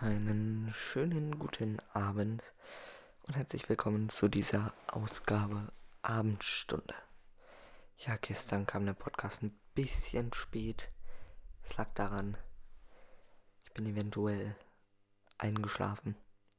[0.00, 2.40] Einen schönen guten Abend
[3.26, 6.94] und herzlich willkommen zu dieser Ausgabe Abendstunde.
[7.96, 10.88] Ja, gestern kam der Podcast ein bisschen spät.
[11.64, 12.36] Es lag daran,
[13.64, 14.54] ich bin eventuell
[15.36, 16.14] eingeschlafen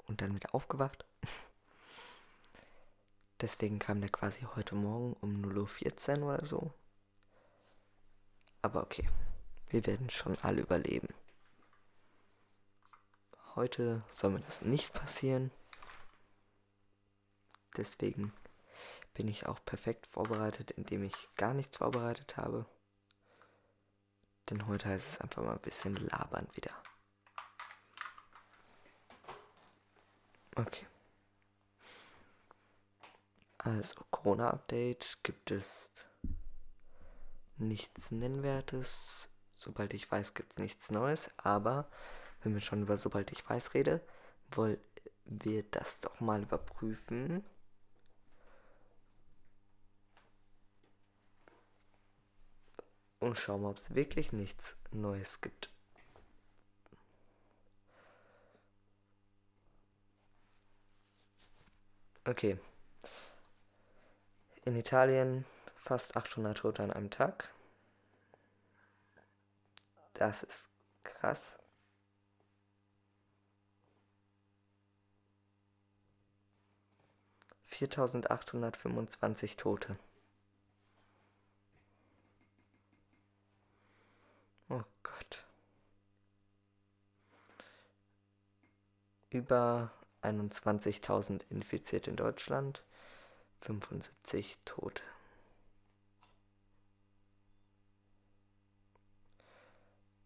[0.06, 1.06] und dann wieder aufgewacht.
[3.40, 6.74] Deswegen kam der quasi heute Morgen um 0.14 Uhr oder so.
[8.62, 9.08] Aber okay,
[9.70, 11.08] wir werden schon alle überleben.
[13.60, 15.52] Heute soll mir das nicht passieren.
[17.76, 18.32] Deswegen
[19.14, 22.66] bin ich auch perfekt vorbereitet, indem ich gar nichts vorbereitet habe.
[24.50, 26.72] Denn heute heißt es einfach mal ein bisschen labern wieder.
[30.56, 30.88] Okay.
[33.58, 35.92] Also, Corona-Update gibt es
[37.58, 39.28] nichts Nennwertes.
[39.52, 41.30] Sobald ich weiß, gibt es nichts Neues.
[41.36, 41.92] Aber
[42.42, 44.02] wenn wir schon über sobald ich weiß rede,
[44.52, 44.78] wollen
[45.26, 47.44] wir das doch mal überprüfen.
[53.20, 55.70] Und schauen mal, ob es wirklich nichts Neues gibt.
[62.26, 62.58] Okay.
[64.64, 67.50] In Italien fast 800 Tote an einem Tag.
[70.14, 70.70] Das ist
[71.04, 71.59] krass.
[77.80, 79.98] 4.825 Tote.
[84.68, 85.46] Oh Gott.
[89.30, 92.84] Über 21.000 Infizierte in Deutschland,
[93.62, 95.04] 75 Tote.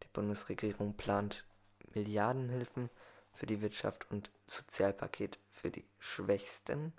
[0.01, 1.45] Die Bundesregierung plant
[1.93, 2.89] Milliardenhilfen
[3.31, 6.93] für die Wirtschaft und Sozialpaket für die Schwächsten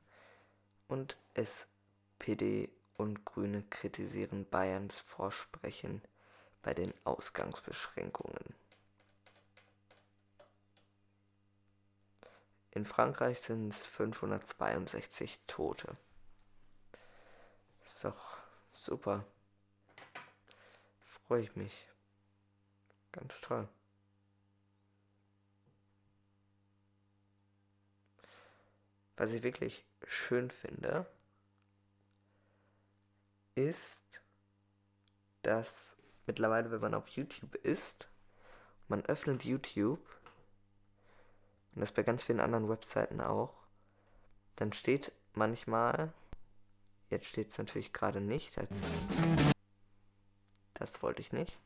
[0.88, 6.02] und SPD und Grüne kritisieren Bayerns Vorsprechen
[6.62, 8.54] bei den Ausgangsbeschränkungen.
[12.70, 15.96] In Frankreich sind es 562 Tote.
[17.84, 18.36] Ist doch
[18.72, 19.24] super.
[21.00, 21.86] Freue ich mich.
[23.12, 23.68] Ganz toll.
[29.16, 31.06] Was ich wirklich schön finde,
[33.54, 34.02] ist,
[35.42, 35.94] dass
[36.26, 38.08] mittlerweile, wenn man auf YouTube ist,
[38.88, 40.00] man öffnet YouTube,
[41.74, 43.54] und das bei ganz vielen anderen Webseiten auch,
[44.56, 46.12] dann steht manchmal,
[47.10, 48.82] jetzt steht es natürlich gerade nicht, als
[50.74, 51.58] das wollte ich nicht,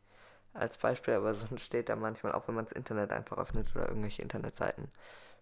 [0.54, 3.88] als Beispiel, aber sonst steht da manchmal, auch wenn man das Internet einfach öffnet oder
[3.88, 4.91] irgendwelche Internetseiten,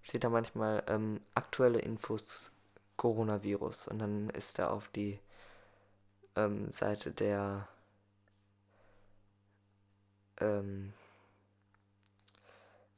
[0.02, 2.50] steht da manchmal ähm, aktuelle Infos
[2.96, 5.20] Coronavirus und dann ist er auf die
[6.34, 7.68] ähm, Seite der
[10.38, 10.92] ähm,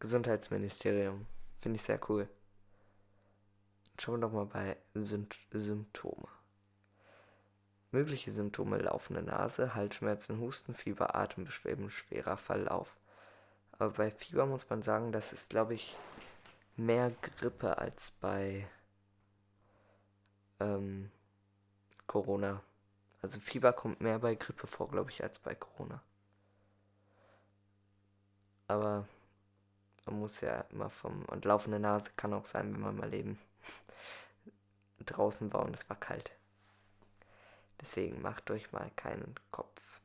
[0.01, 1.27] Gesundheitsministerium.
[1.61, 2.29] Finde ich sehr cool.
[3.99, 6.29] Schauen wir doch mal bei Sympt Symptome.
[7.91, 12.97] Mögliche Symptome laufende Nase, Halsschmerzen, Husten, Fieber, Atembeschwerden, schwerer Verlauf.
[13.73, 15.97] Aber bei Fieber muss man sagen, das ist, glaube ich,
[16.79, 18.67] mehr Grippe als bei
[20.61, 21.11] ähm,
[22.07, 22.63] Corona.
[23.21, 26.01] Also Fieber kommt mehr bei Grippe vor, glaube ich, als bei Corona.
[28.69, 29.09] Aber
[30.07, 31.25] man muss ja immer vom.
[31.25, 33.39] Und laufende Nase kann auch sein, wenn man mal eben
[35.05, 36.31] draußen war und es war kalt.
[37.81, 40.01] Deswegen macht euch mal keinen Kopf.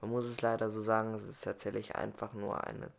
[0.00, 2.90] Man muss es leider so sagen, es ist tatsächlich einfach nur eine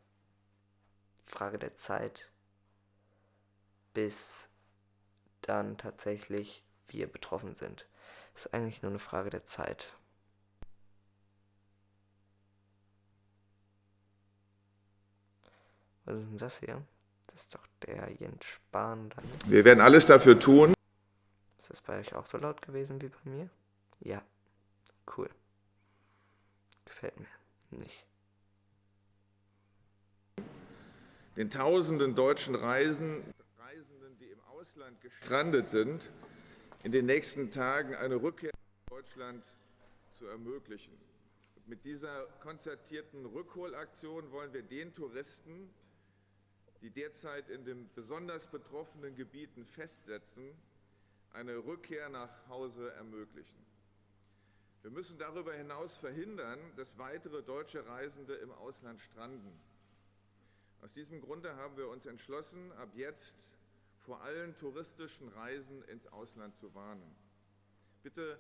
[1.28, 2.32] Frage der Zeit,
[3.94, 4.48] bis
[5.42, 7.88] dann tatsächlich wir betroffen sind.
[8.34, 9.94] Ist eigentlich nur eine Frage der Zeit.
[16.06, 16.82] Was ist denn das hier?
[17.28, 19.26] Das ist doch der Jens Spahn dann.
[19.46, 20.74] Wir werden alles dafür tun.
[21.60, 23.50] Ist das bei euch auch so laut gewesen wie bei mir?
[24.00, 24.24] Ja.
[25.18, 25.30] Cool.
[26.86, 27.28] Gefällt mir
[27.72, 28.06] nicht.
[31.38, 33.24] Den tausenden deutschen Reisen
[34.50, 36.12] Ausland gestrandet sind,
[36.82, 39.46] in den nächsten Tagen eine Rückkehr nach Deutschland
[40.10, 40.92] zu ermöglichen.
[41.68, 45.70] Mit dieser konzertierten Rückholaktion wollen wir den Touristen,
[46.82, 50.56] die derzeit in den besonders betroffenen Gebieten festsetzen,
[51.34, 53.64] eine Rückkehr nach Hause ermöglichen.
[54.82, 59.52] Wir müssen darüber hinaus verhindern, dass weitere deutsche Reisende im Ausland stranden.
[60.82, 63.52] Aus diesem Grunde haben wir uns entschlossen, ab jetzt
[64.00, 67.16] vor allen touristischen Reisen ins Ausland zu warnen.
[68.04, 68.40] Bitte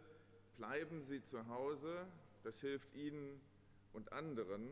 [0.55, 2.07] bleiben Sie zu Hause,
[2.43, 3.41] das hilft Ihnen
[3.93, 4.69] und anderen.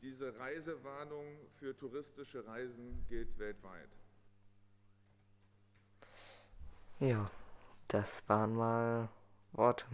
[0.00, 1.26] Diese Reisewarnung
[1.58, 3.90] für touristische Reisen gilt weltweit.
[6.98, 7.30] Ja,
[7.88, 9.08] das waren mal
[9.52, 9.86] Worte.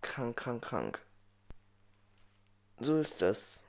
[0.00, 1.00] Krank, krank, krank.
[2.82, 3.60] So ist das.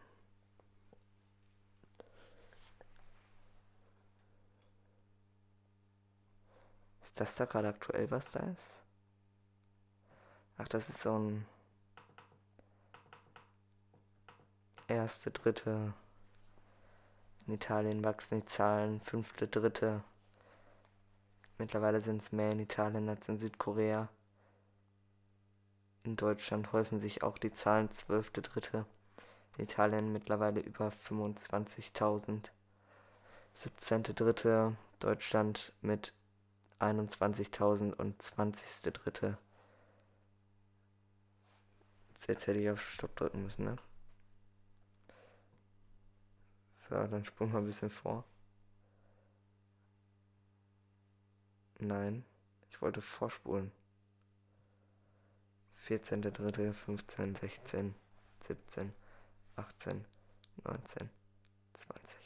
[7.03, 8.77] Ist das da gerade aktuell, was da ist?
[10.57, 11.45] Ach, das ist so ein
[14.87, 15.93] erste, dritte.
[17.47, 20.03] In Italien wachsen die Zahlen, fünfte, dritte.
[21.57, 24.07] Mittlerweile sind es mehr in Italien als in Südkorea.
[26.03, 28.85] In Deutschland häufen sich auch die Zahlen zwölfte, dritte.
[29.57, 32.49] In Italien mittlerweile über 25.000.
[33.55, 34.75] 17.3.
[34.99, 36.13] Deutschland mit
[36.79, 39.35] 21.000 und 20.3.
[42.27, 43.75] Jetzt hätte ich auf Stopp drücken müssen, ne?
[46.77, 48.23] So, dann sprung mal ein bisschen vor.
[51.79, 52.23] Nein,
[52.69, 53.71] ich wollte vorspulen.
[55.87, 57.95] 14.3., 15, 16,
[58.39, 58.93] 17,
[59.61, 60.05] 18,
[60.63, 61.09] 19,
[61.73, 62.17] 20.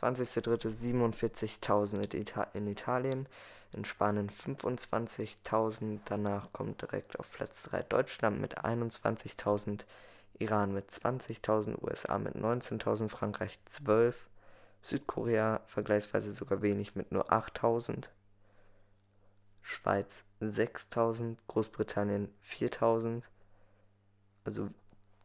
[0.00, 0.70] 20.3.
[0.70, 3.28] 47.000 in Italien,
[3.72, 9.84] in Spanien 25.000, danach kommt direkt auf Platz 3 Deutschland mit 21.000,
[10.38, 14.28] Iran mit 20.000, USA mit 19.000, Frankreich 12,
[14.82, 18.08] Südkorea vergleichsweise sogar wenig mit nur 8.000,
[19.62, 23.22] Schweiz 6.000, Großbritannien 4.000,
[24.44, 24.70] also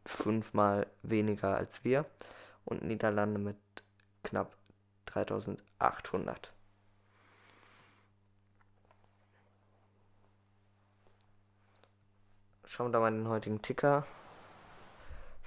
[0.06, 2.04] fünfmal weniger als wir
[2.64, 3.56] und Niederlande mit
[4.22, 4.56] knapp
[5.06, 6.52] 3800.
[12.66, 14.04] Schauen wir da mal den heutigen Ticker.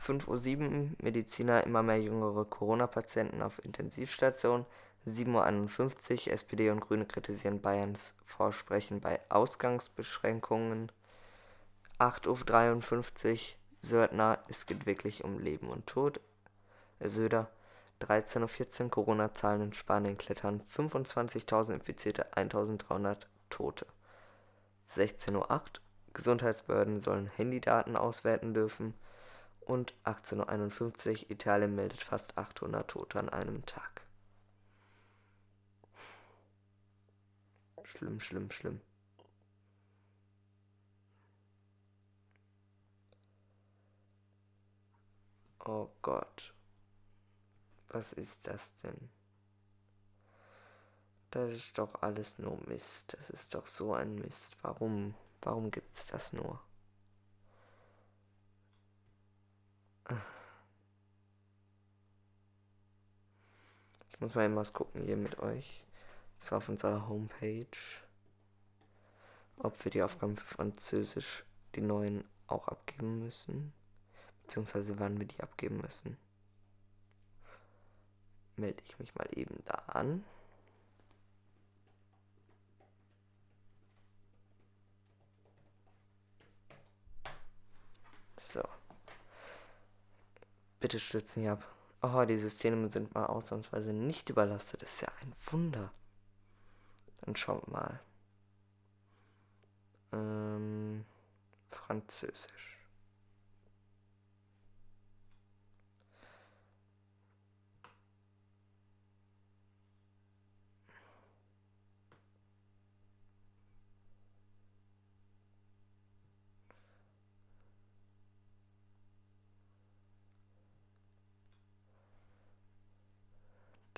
[0.02, 4.66] 5.07 Uhr, Mediziner immer mehr jüngere Corona-Patienten auf Intensivstation.
[5.06, 10.92] 7.51 Uhr, SPD und Grüne kritisieren Bayerns Vorsprechen bei Ausgangsbeschränkungen.
[12.00, 13.40] 8.53 Uhr,
[13.82, 16.20] Söldner, es geht wirklich um Leben und Tod.
[17.00, 17.50] Söder,
[18.02, 23.86] 13.14 Uhr, Corona-Zahlen in Spanien klettern, 25.000 Infizierte, 1.300 Tote.
[24.90, 25.62] 16.08 Uhr,
[26.14, 28.94] Gesundheitsbehörden sollen Handydaten auswerten dürfen.
[29.62, 34.02] Und 18.51 Uhr, Italien meldet fast 800 Tote an einem Tag.
[37.84, 38.82] Schlimm, schlimm, schlimm.
[45.70, 46.54] Oh Gott.
[47.90, 49.10] Was ist das denn?
[51.30, 53.14] Das ist doch alles nur Mist.
[53.20, 54.56] Das ist doch so ein Mist.
[54.62, 55.14] Warum?
[55.42, 56.62] Warum gibt's das nur?
[64.10, 65.84] Ich muss mal eben was gucken hier mit euch.
[66.40, 67.68] Das war auf unserer Homepage.
[69.58, 71.44] Ob wir die Aufgaben für Französisch,
[71.76, 73.74] die neuen, auch abgeben müssen.
[74.48, 76.18] Beziehungsweise wann wir die abgeben müssen
[78.58, 80.24] melde ich mich mal eben da an.
[88.40, 88.64] So.
[90.80, 91.64] Bitte stützen Sie ab.
[92.02, 94.82] Oh, die Systeme sind mal ausnahmsweise nicht überlastet.
[94.84, 95.92] Das ist ja ein Wunder.
[97.22, 98.00] Dann schauen wir mal.
[100.14, 101.06] Ähm,
[101.70, 102.77] Französisch.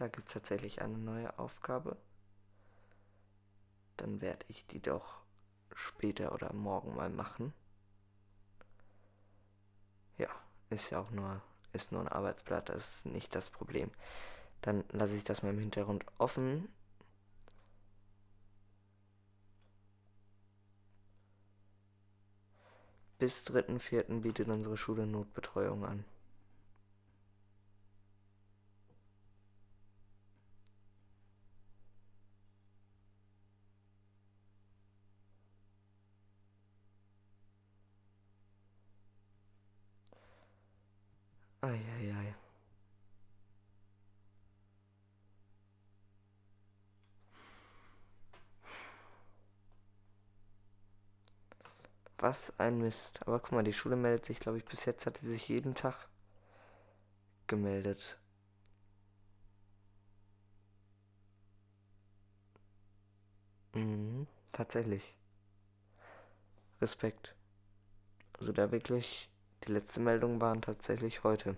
[0.10, 1.98] Gibt es tatsächlich eine neue Aufgabe.
[3.98, 5.22] Dann werde ich die doch
[5.74, 7.54] später oder morgen mal machen.
[10.18, 10.30] Ja,
[10.70, 11.42] ist ja auch nur,
[11.74, 13.92] ist nur ein Arbeitsblatt, das ist nicht das Problem.
[14.62, 16.68] Dann lasse ich das mal im Hintergrund offen.
[23.18, 24.22] Bis 3.4.
[24.22, 26.06] bietet unsere Schule Notbetreuung an.
[52.20, 53.20] Was ein Mist.
[53.26, 55.74] Aber guck mal, die Schule meldet sich, glaube ich, bis jetzt hat sie sich jeden
[55.74, 56.08] Tag
[57.48, 58.18] gemeldet.
[63.74, 65.16] Mhm, tatsächlich.
[66.82, 67.36] Respekt.
[68.40, 69.30] Also da wirklich,
[69.68, 71.56] die letzte Meldung waren tatsächlich heute.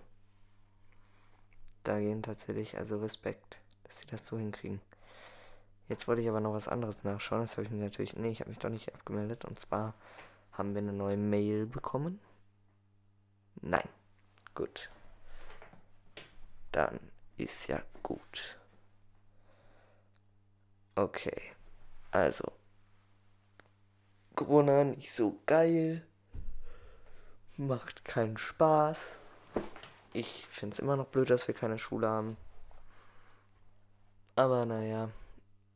[1.84, 4.80] Da gehen tatsächlich, also Respekt, dass sie das so hinkriegen.
[5.88, 7.42] Jetzt wollte ich aber noch was anderes nachschauen.
[7.42, 8.14] Das habe ich mir natürlich.
[8.16, 9.44] Nee, ich habe mich doch nicht abgemeldet.
[9.44, 9.94] Und zwar
[10.52, 12.20] haben wir eine neue Mail bekommen.
[13.60, 13.88] Nein.
[14.54, 14.90] Gut.
[16.72, 16.98] Dann
[17.36, 18.58] ist ja gut.
[20.94, 21.40] Okay.
[22.10, 22.52] Also.
[24.34, 26.06] Corona nicht so geil.
[27.56, 29.16] Macht keinen Spaß.
[30.12, 32.36] Ich finde es immer noch blöd, dass wir keine Schule haben.
[34.34, 35.10] Aber naja,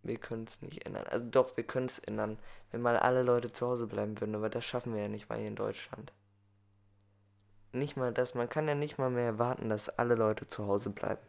[0.06, 1.06] wir können es nicht ändern.
[1.08, 2.38] Also doch, wir können es ändern,
[2.70, 4.34] wenn mal alle Leute zu Hause bleiben würden.
[4.34, 6.12] Aber das schaffen wir ja nicht mal hier in Deutschland.
[7.72, 8.34] Nicht mal das.
[8.34, 11.22] Man kann ja nicht mal mehr erwarten, dass alle Leute zu Hause bleiben.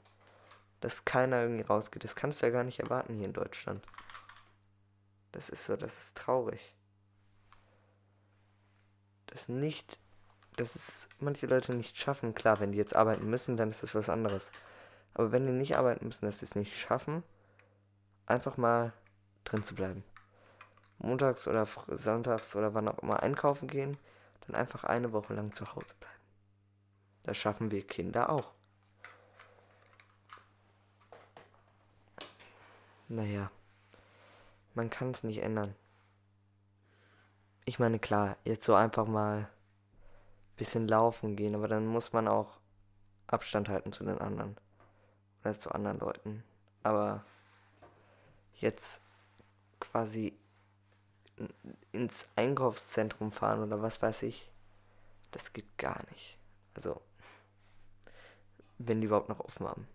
[0.79, 2.03] Dass keiner irgendwie rausgeht.
[2.03, 3.83] Das kannst du ja gar nicht erwarten hier in Deutschland.
[5.31, 6.75] Das ist so, das ist traurig.
[9.27, 9.99] Das nicht,
[10.55, 12.33] dass es manche Leute nicht schaffen.
[12.33, 14.49] Klar, wenn die jetzt arbeiten müssen, dann ist das was anderes.
[15.13, 17.23] Aber wenn die nicht arbeiten müssen, dass sie es nicht schaffen,
[18.27, 18.93] einfach mal
[19.43, 20.03] drin zu bleiben.
[20.99, 23.97] Montags oder sonntags oder wann auch immer einkaufen gehen,
[24.45, 26.13] dann einfach eine Woche lang zu Hause bleiben.
[27.23, 28.53] Das schaffen wir Kinder auch.
[33.09, 33.49] Naja,
[34.73, 35.75] man kann es nicht ändern.
[37.65, 39.47] Ich meine, klar, jetzt so einfach mal ein
[40.57, 42.59] bisschen laufen gehen, aber dann muss man auch
[43.27, 44.57] Abstand halten zu den anderen.
[45.41, 46.43] Oder zu anderen Leuten.
[46.83, 47.23] Aber
[48.59, 48.99] jetzt
[49.79, 50.37] quasi
[51.91, 54.49] ins Einkaufszentrum fahren oder was weiß ich,
[55.31, 56.37] das geht gar nicht.
[56.73, 57.01] Also,
[58.77, 59.87] wenn die überhaupt noch offen haben.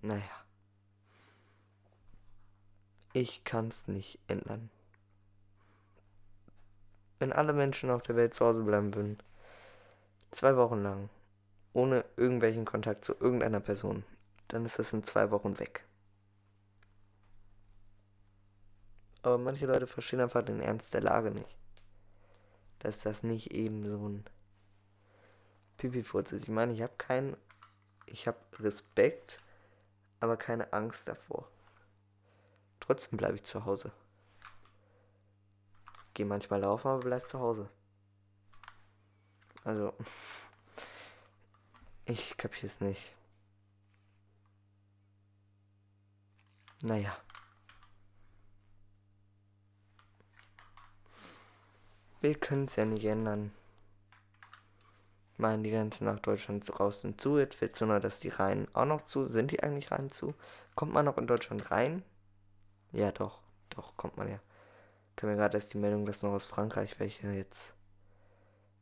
[0.00, 0.22] Naja.
[3.12, 4.70] Ich kann's nicht ändern.
[7.18, 9.18] Wenn alle Menschen auf der Welt zu Hause bleiben würden,
[10.30, 11.08] zwei Wochen lang,
[11.72, 14.04] ohne irgendwelchen Kontakt zu irgendeiner Person,
[14.48, 15.84] dann ist das in zwei Wochen weg.
[19.22, 21.56] Aber manche Leute verstehen einfach den Ernst der Lage nicht.
[22.80, 24.24] Dass das nicht eben so ein
[25.76, 26.42] Pipifurz ist.
[26.42, 27.36] Ich meine, ich habe keinen.
[28.06, 29.40] Ich habe Respekt,
[30.20, 31.48] aber keine Angst davor.
[32.80, 33.92] Trotzdem bleibe ich zu Hause.
[36.14, 37.68] Gehe manchmal laufen, aber bleib zu Hause.
[39.64, 39.94] Also.
[42.04, 43.14] Ich kapiere es nicht.
[46.82, 47.16] Naja.
[52.22, 53.52] Wir können es ja nicht ändern.
[55.38, 57.36] Meinen die Grenzen nach Deutschland raus sind zu.
[57.36, 59.26] Jetzt fehlt nur, dass die Rhein auch noch zu.
[59.26, 60.32] Sind die eigentlich rein zu?
[60.76, 62.04] Kommt man noch in Deutschland rein?
[62.92, 63.40] Ja, doch.
[63.70, 64.38] Doch, kommt man ja.
[65.16, 67.74] Können wir gerade erst die Meldung, dass noch aus Frankreich welche jetzt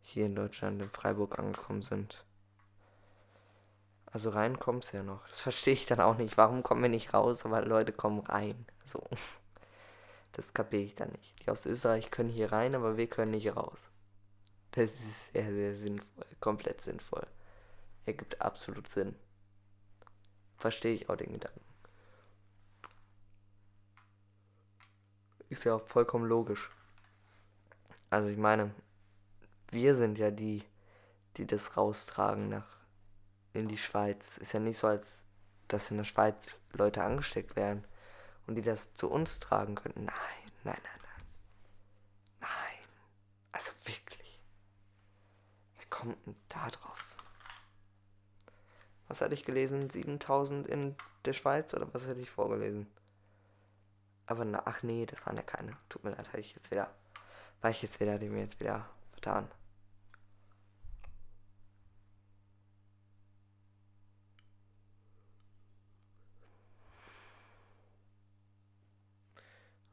[0.02, 2.26] hier in Deutschland, in Freiburg angekommen sind.
[4.04, 5.26] Also rein kommt es ja noch.
[5.28, 6.36] Das verstehe ich dann auch nicht.
[6.36, 8.66] Warum kommen wir nicht raus, aber Leute kommen rein?
[8.84, 9.02] So.
[10.32, 11.34] Das kapiere ich dann nicht.
[11.40, 13.80] Die aus Österreich können hier rein, aber wir können nicht raus.
[14.72, 16.26] Das ist sehr, sehr sinnvoll.
[16.38, 17.26] Komplett sinnvoll.
[18.06, 19.16] Ergibt absolut Sinn.
[20.56, 21.60] Verstehe ich auch den Gedanken.
[25.48, 26.70] Ist ja auch vollkommen logisch.
[28.08, 28.72] Also ich meine,
[29.72, 30.62] wir sind ja die,
[31.36, 32.78] die das raustragen nach
[33.52, 34.38] in die Schweiz.
[34.38, 35.22] Ist ja nicht so, als
[35.66, 37.84] dass in der Schweiz Leute angesteckt werden
[38.50, 40.06] und die das zu uns tragen könnten.
[40.06, 40.16] Nein,
[40.64, 41.26] nein, nein, nein.
[42.40, 42.88] Nein.
[43.52, 44.42] Also wirklich.
[45.76, 47.16] Wer kommt denn da drauf?
[49.06, 49.88] Was hatte ich gelesen?
[49.88, 52.88] 7000 in der Schweiz oder was hätte ich vorgelesen?
[54.26, 55.76] Aber na, ach nee, das waren ja keine.
[55.88, 56.92] Tut mir leid, hatte ich jetzt wieder.
[57.60, 59.48] War ich jetzt wieder, die mir jetzt wieder vertan.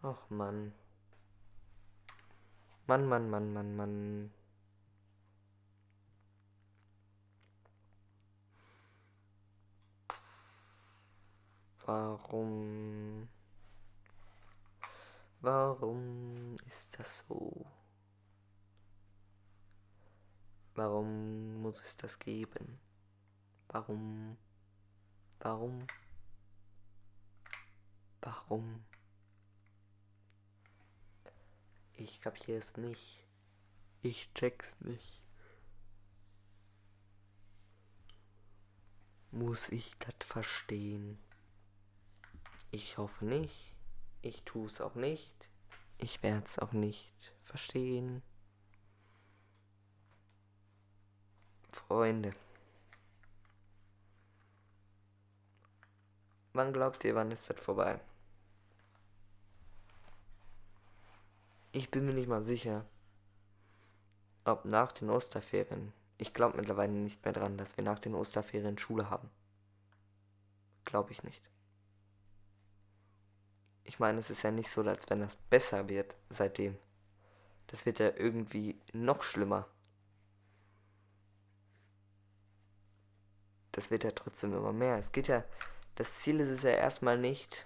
[0.07, 0.73] Och Mann.
[2.85, 4.31] Mann, Mann, Mann, Mann, Mann.
[11.85, 13.27] Warum?
[15.41, 17.65] Warum ist das so?
[20.75, 22.79] Warum muss es das geben?
[23.67, 24.37] Warum?
[25.39, 25.85] Warum?
[28.21, 28.85] Warum?
[31.97, 33.19] Ich kapiere es nicht.
[34.03, 35.19] Ich check's nicht.
[39.31, 41.17] Muss ich das verstehen?
[42.69, 43.73] Ich hoffe nicht.
[44.21, 45.49] Ich tue es auch nicht.
[45.97, 48.21] Ich werde es auch nicht verstehen.
[51.71, 52.35] Freunde.
[56.53, 57.99] Wann glaubt ihr, wann ist das vorbei?
[61.77, 62.87] Ich bin mir nicht mal sicher,
[64.45, 65.93] ob nach den Osterferien.
[66.17, 69.29] Ich glaube mittlerweile nicht mehr dran, dass wir nach den Osterferien Schule haben.
[70.85, 71.47] Glaube ich nicht.
[73.83, 76.79] Ich meine, es ist ja nicht so, als wenn das besser wird seitdem.
[77.67, 79.67] Das wird ja irgendwie noch schlimmer.
[83.71, 84.97] Das wird ja trotzdem immer mehr.
[84.97, 85.43] Es geht ja,
[85.93, 87.65] das Ziel ist es ja erstmal nicht,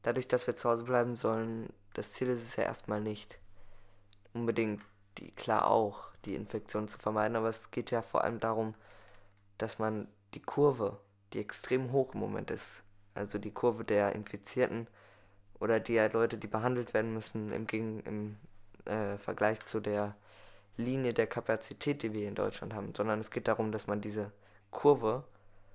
[0.00, 3.38] dadurch, dass wir zu Hause bleiben sollen, das Ziel ist es ja erstmal nicht,
[4.32, 4.80] unbedingt
[5.18, 8.74] die, klar auch, die Infektion zu vermeiden, aber es geht ja vor allem darum,
[9.58, 10.98] dass man die Kurve,
[11.34, 14.86] die extrem hoch im Moment ist, also die Kurve der Infizierten
[15.58, 18.36] oder die Leute, die behandelt werden müssen, im, Gegen im
[18.86, 20.16] äh, Vergleich zu der
[20.78, 24.32] Linie der Kapazität, die wir in Deutschland haben, sondern es geht darum, dass man diese
[24.70, 25.24] Kurve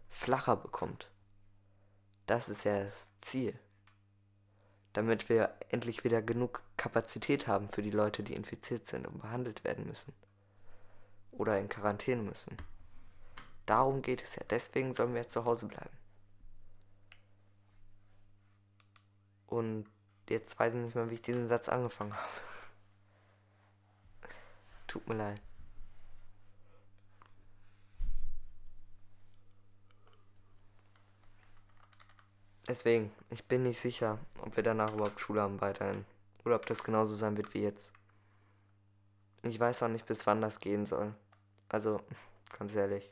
[0.10, 1.12] flacher bekommt.
[2.25, 3.60] Das ist ja das Ziel
[4.96, 9.66] damit wir endlich wieder genug Kapazität haben für die Leute, die infiziert sind und behandelt
[9.66, 10.14] werden müssen.
[11.32, 12.58] Oder in Quarantäne müssen.
[13.66, 14.44] Darum geht es ja.
[14.50, 15.98] Deswegen sollen wir zu Hause bleiben.
[19.48, 19.86] Und
[20.30, 22.32] jetzt weiß ich nicht mehr, wie ich diesen Satz angefangen habe.
[24.88, 25.42] Tut mir leid.
[32.67, 36.06] Deswegen, ich bin nicht sicher, ob wir danach überhaupt Schule haben weiterhin.
[36.43, 37.91] Oder ob das genauso sein wird wie jetzt.
[39.43, 41.13] Ich weiß auch nicht, bis wann das gehen soll.
[41.69, 42.01] Also,
[42.58, 43.12] ganz ehrlich.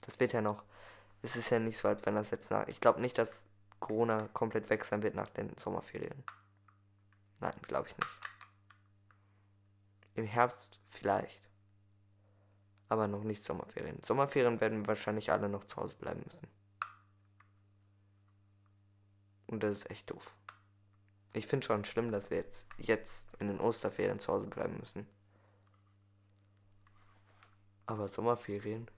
[0.00, 0.64] Das wird ja noch.
[1.22, 2.66] Es ist ja nicht so, als wenn das jetzt nach.
[2.66, 3.46] Ich glaube nicht, dass
[3.78, 6.24] Corona komplett weg sein wird nach den Sommerferien.
[7.40, 8.18] Nein, glaube ich nicht.
[10.14, 11.48] Im Herbst vielleicht.
[12.88, 14.02] Aber noch nicht Sommerferien.
[14.04, 16.48] Sommerferien werden wir wahrscheinlich alle noch zu Hause bleiben müssen.
[19.50, 20.32] Und das ist echt doof.
[21.32, 25.08] Ich finde schon schlimm, dass wir jetzt, jetzt in den Osterferien zu Hause bleiben müssen.
[27.86, 28.88] Aber Sommerferien.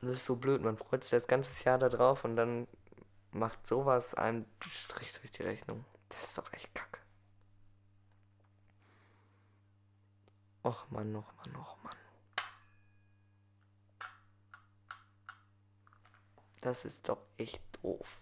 [0.00, 2.66] Das ist so blöd, man freut sich das ganze Jahr da drauf und dann
[3.32, 5.84] macht sowas einem Strich durch die Rechnung.
[6.08, 7.00] Das ist doch echt kacke.
[10.62, 11.94] Och man, och man, och man.
[16.60, 18.20] Das ist doch echt doof.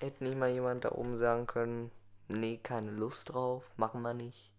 [0.00, 1.90] Hätte nicht mal jemand da oben sagen können,
[2.28, 4.52] nee, keine Lust drauf, machen wir nicht.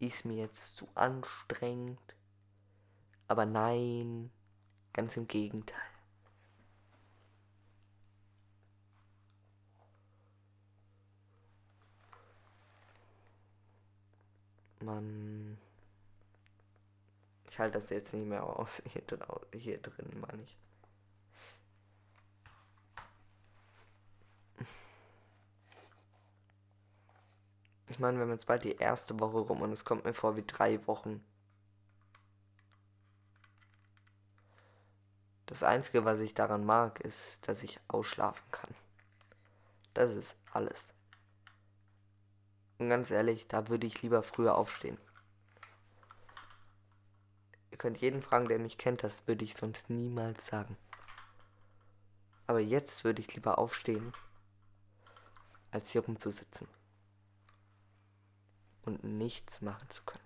[0.00, 2.00] Ist mir jetzt zu anstrengend.
[3.28, 4.30] Aber nein,
[4.92, 5.78] ganz im Gegenteil.
[14.80, 15.51] Man
[17.52, 18.82] ich halte das jetzt nicht mehr aus.
[18.88, 19.02] Hier,
[19.54, 20.56] hier drin, meine ich.
[27.88, 30.34] Ich meine, wir haben jetzt bald die erste Woche rum und es kommt mir vor
[30.36, 31.22] wie drei Wochen.
[35.44, 38.74] Das Einzige, was ich daran mag, ist, dass ich ausschlafen kann.
[39.92, 40.88] Das ist alles.
[42.78, 44.96] Und ganz ehrlich, da würde ich lieber früher aufstehen.
[47.72, 50.76] Ihr könnt jeden fragen, der mich kennt, das würde ich sonst niemals sagen.
[52.46, 54.12] Aber jetzt würde ich lieber aufstehen,
[55.70, 56.68] als hier rumzusitzen.
[58.82, 60.22] Und nichts machen zu können.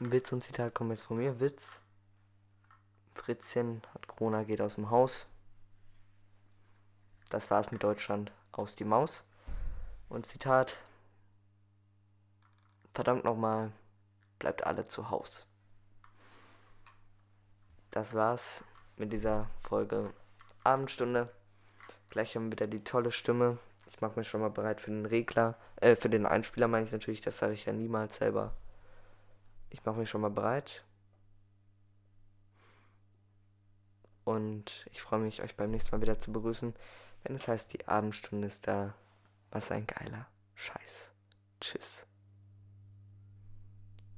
[0.00, 1.38] Witz und Zitat kommen jetzt von mir.
[1.38, 1.80] Witz.
[3.14, 5.28] Fritzchen hat Corona, geht aus dem Haus.
[7.32, 9.24] Das war's mit Deutschland aus die Maus.
[10.10, 10.76] Und Zitat.
[12.92, 13.72] Verdammt nochmal,
[14.38, 15.46] bleibt alle zu Haus.
[17.90, 18.64] Das war's
[18.98, 20.12] mit dieser Folge
[20.62, 21.32] Abendstunde.
[22.10, 23.56] Gleich haben wir wieder die tolle Stimme.
[23.86, 25.56] Ich mache mich schon mal bereit für den Regler.
[25.76, 28.52] Äh, für den Einspieler meine ich natürlich, das sage ich ja niemals selber.
[29.70, 30.84] Ich mache mich schon mal bereit.
[34.24, 36.74] und ich freue mich, euch beim nächsten Mal wieder zu begrüßen,
[37.24, 38.94] wenn es heißt, die Abendstunde ist da.
[39.50, 41.10] Was ein geiler Scheiß.
[41.60, 42.06] Tschüss.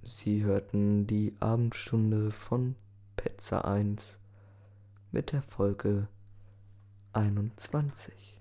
[0.03, 2.77] Sie hörten die Abendstunde von
[3.17, 4.19] Petzer 1
[5.11, 6.09] mit der Folge
[7.13, 8.34] 21.